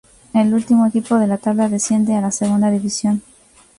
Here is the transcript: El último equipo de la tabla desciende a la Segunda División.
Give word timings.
El 0.33 0.51
último 0.55 0.87
equipo 0.87 1.19
de 1.19 1.27
la 1.27 1.37
tabla 1.37 1.69
desciende 1.69 2.15
a 2.15 2.21
la 2.21 2.31
Segunda 2.31 2.71
División. 2.71 3.21